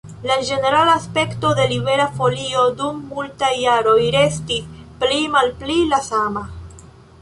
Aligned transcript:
La 0.29 0.35
ĝenerala 0.45 0.95
aspekto 0.99 1.51
de 1.59 1.67
Libera 1.73 2.07
Folio 2.17 2.65
dum 2.81 3.05
multaj 3.13 3.53
jaroj 3.67 3.97
restis 4.19 4.85
pli-malpli 5.05 5.83
la 5.95 6.07
sama. 6.13 6.49